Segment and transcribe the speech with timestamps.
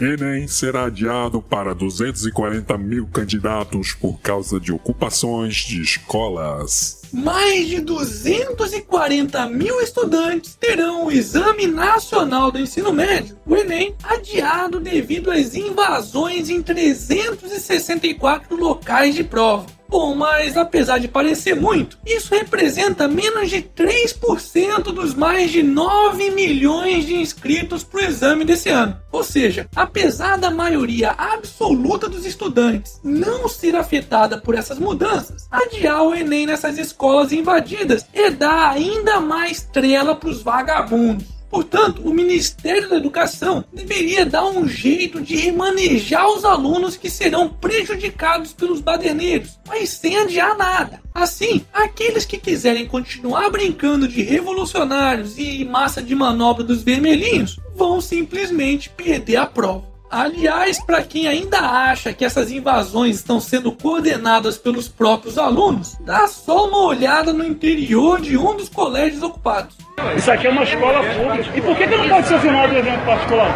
[0.00, 7.02] Enem será adiado para 240 mil candidatos por causa de ocupações de escolas.
[7.12, 14.78] Mais de 240 mil estudantes terão o Exame Nacional do Ensino Médio, o Enem, adiado
[14.78, 19.77] devido às invasões em 364 locais de prova.
[19.90, 26.30] Bom, mas apesar de parecer muito, isso representa menos de 3% dos mais de 9
[26.30, 28.98] milhões de inscritos para o exame desse ano.
[29.10, 36.02] Ou seja, apesar da maioria absoluta dos estudantes não ser afetada por essas mudanças, adiar
[36.02, 41.37] o Enem nessas escolas invadidas é dar ainda mais trela para os vagabundos.
[41.50, 47.48] Portanto, o Ministério da Educação deveria dar um jeito de remanejar os alunos que serão
[47.48, 51.00] prejudicados pelos baderneiros, mas sem adiar nada.
[51.14, 58.00] Assim, aqueles que quiserem continuar brincando de revolucionários e massa de manobra dos vermelhinhos vão
[58.00, 59.97] simplesmente perder a prova.
[60.10, 66.26] Aliás, para quem ainda acha que essas invasões estão sendo coordenadas pelos próprios alunos, dá
[66.26, 69.76] só uma olhada no interior de um dos colégios ocupados.
[70.16, 71.56] Isso aqui é uma escola pública.
[71.56, 73.54] E por que, que não pode ser o evento particular?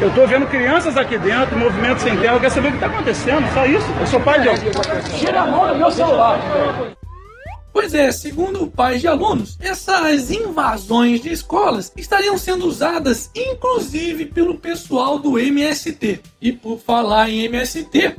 [0.00, 2.86] Eu estou vendo crianças aqui dentro, movimento sem terra, eu quero saber o que está
[2.88, 3.86] acontecendo, só isso.
[4.00, 4.70] Eu sou pai de alguém.
[5.18, 6.40] Tira a mão do meu celular.
[7.80, 14.58] Pois é, segundo pais de alunos, essas invasões de escolas estariam sendo usadas inclusive pelo
[14.58, 16.20] pessoal do MST.
[16.42, 18.16] E por falar em MST,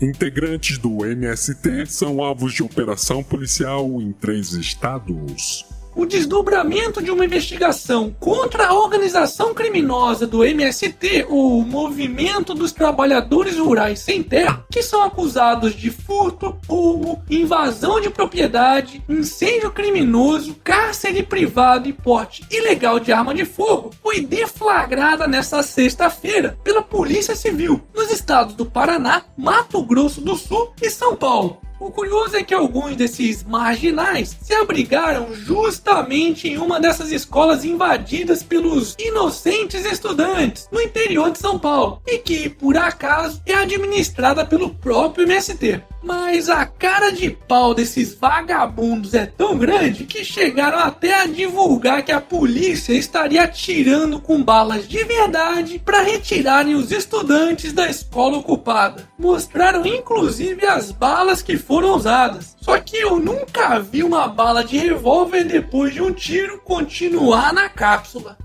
[0.00, 7.24] Integrantes do MST são alvos de operação policial em três estados o desdobramento de uma
[7.24, 14.82] investigação contra a organização criminosa do MST, o Movimento dos Trabalhadores Rurais Sem Terra, que
[14.82, 23.00] são acusados de furto, roubo, invasão de propriedade, incêndio criminoso, cárcere privado e porte ilegal
[23.00, 29.22] de arma de fogo, foi deflagrada nesta sexta-feira pela Polícia Civil nos estados do Paraná,
[29.36, 31.65] Mato Grosso do Sul e São Paulo.
[31.78, 38.42] O curioso é que alguns desses marginais se abrigaram justamente em uma dessas escolas invadidas
[38.42, 44.70] pelos inocentes estudantes no interior de São Paulo e que, por acaso, é administrada pelo
[44.70, 45.82] próprio MST.
[46.06, 52.04] Mas a cara de pau desses vagabundos é tão grande que chegaram até a divulgar
[52.04, 58.38] que a polícia estaria atirando com balas de verdade para retirarem os estudantes da escola
[58.38, 59.08] ocupada.
[59.18, 62.56] Mostraram inclusive as balas que foram usadas.
[62.60, 67.68] Só que eu nunca vi uma bala de revólver depois de um tiro continuar na
[67.68, 68.38] cápsula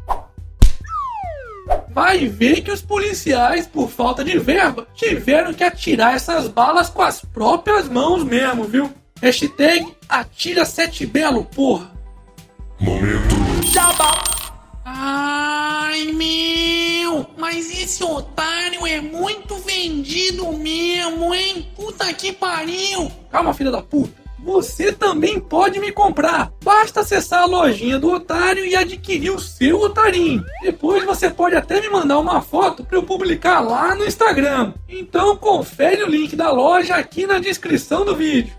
[1.94, 7.02] vai ver que os policiais, por falta de verba, tiveram que atirar essas balas com
[7.02, 8.92] as próprias mãos mesmo, viu?
[9.22, 11.92] Hashtag atira sete belo, porra.
[12.80, 13.36] Momento.
[13.72, 14.24] Jabá.
[14.84, 17.26] Ai, meu!
[17.38, 21.68] Mas esse otário é muito vendido mesmo, hein?
[21.76, 23.12] Puta que pariu!
[23.30, 26.52] Calma, filha da puta você também pode me comprar.
[26.64, 30.44] Basta acessar a lojinha do Otário e adquirir o seu Otarinho.
[30.62, 34.74] Depois você pode até me mandar uma foto para eu publicar lá no Instagram.
[34.90, 38.54] Então confere o link da loja aqui na descrição do vídeo.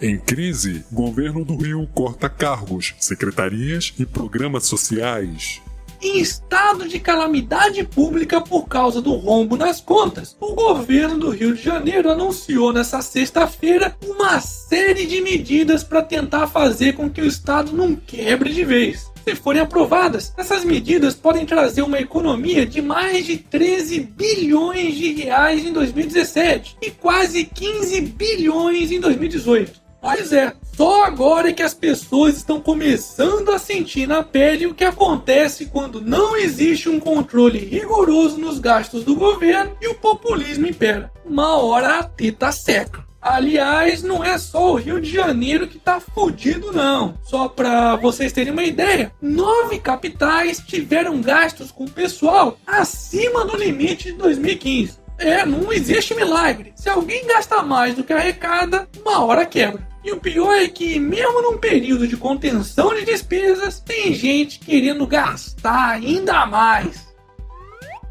[0.00, 5.62] Em crise, governo do Rio corta cargos, secretarias e programas sociais
[6.02, 10.36] em estado de calamidade pública por causa do rombo nas contas.
[10.40, 16.48] O governo do Rio de Janeiro anunciou nessa sexta-feira uma série de medidas para tentar
[16.48, 19.12] fazer com que o estado não quebre de vez.
[19.24, 25.12] Se forem aprovadas, essas medidas podem trazer uma economia de mais de 13 bilhões de
[25.12, 29.81] reais em 2017 e quase 15 bilhões em 2018.
[30.02, 34.74] Pois é, só agora é que as pessoas estão começando a sentir na pele o
[34.74, 40.66] que acontece quando não existe um controle rigoroso nos gastos do governo e o populismo
[40.66, 41.12] impera.
[41.24, 43.04] Uma hora a teta seca.
[43.20, 47.16] Aliás, não é só o Rio de Janeiro que tá fudido, não.
[47.22, 54.10] Só pra vocês terem uma ideia, nove capitais tiveram gastos com pessoal acima do limite
[54.10, 54.98] de 2015.
[55.16, 56.72] É, não existe milagre.
[56.74, 59.91] Se alguém gasta mais do que arrecada, uma hora quebra.
[60.04, 65.06] E o pior é que, mesmo num período de contenção de despesas, tem gente querendo
[65.06, 67.12] gastar ainda mais.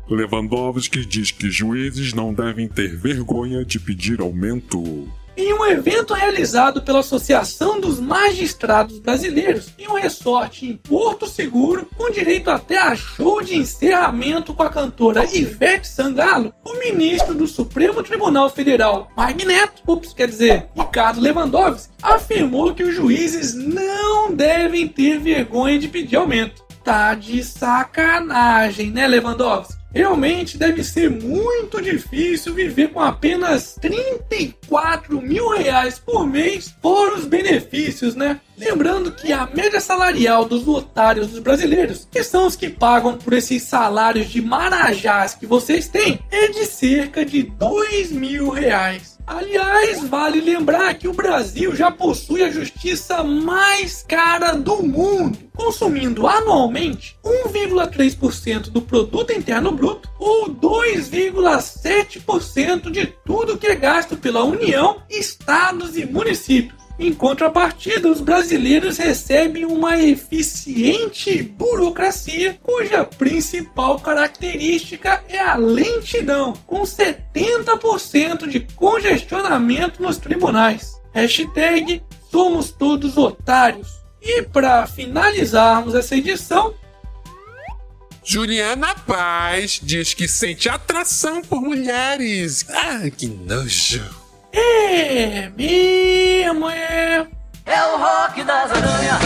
[0.10, 6.82] Lewandowski diz que juízes não devem ter vergonha de pedir aumento em um evento realizado
[6.82, 12.96] pela Associação dos Magistrados Brasileiros em um resort em Porto Seguro, com direito até a
[12.96, 19.82] show de encerramento com a cantora Ivete Sangalo, o ministro do Supremo Tribunal Federal, Magneto,
[19.88, 26.16] ups, quer dizer, Ricardo Lewandowski, afirmou que os juízes não devem ter vergonha de pedir
[26.16, 26.71] aumento.
[26.84, 29.82] Tá de sacanagem, né, Lewandowski?
[29.94, 37.26] Realmente deve ser muito difícil viver com apenas 34 mil reais por mês por os
[37.26, 38.40] benefícios, né?
[38.58, 43.34] Lembrando que a média salarial dos otários dos brasileiros, que são os que pagam por
[43.34, 49.20] esses salários de marajás que vocês têm, é de cerca de 2 mil reais.
[49.34, 56.28] Aliás, vale lembrar que o Brasil já possui a justiça mais cara do mundo, consumindo
[56.28, 65.02] anualmente 1,3% do produto interno bruto ou 2,7% de tudo que é gasto pela União,
[65.10, 66.81] estados e municípios.
[67.02, 76.84] Em contrapartida, os brasileiros recebem uma eficiente burocracia cuja principal característica é a lentidão, com
[76.84, 81.02] 70% de congestionamento nos tribunais.
[81.12, 83.88] Hashtag somos todos otários.
[84.22, 86.76] E para finalizarmos essa edição,
[88.24, 92.64] Juliana Paz diz que sente atração por mulheres.
[92.70, 94.21] Ah, que nojo.
[94.54, 97.28] É mesmo, é.
[97.66, 99.22] É o rock das aranhas.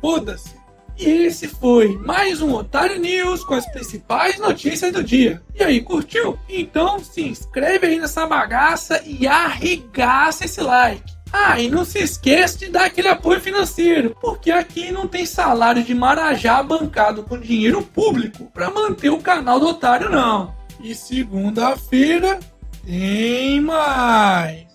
[0.00, 0.60] Foda-se.
[0.98, 5.42] E esse foi mais um Otário News com as principais notícias do dia.
[5.54, 6.38] E aí, curtiu?
[6.48, 11.20] Então se inscreve aí nessa bagaça e arregaça esse like.
[11.32, 15.82] Ah, e não se esquece de dar aquele apoio financeiro, porque aqui não tem salário
[15.82, 20.54] de marajá bancado com dinheiro público para manter o canal do Otário, não.
[20.82, 22.40] E segunda-feira
[22.84, 24.66] tem mais!